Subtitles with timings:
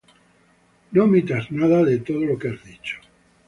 [0.93, 2.97] no omitas nada de todo lo que has dicho.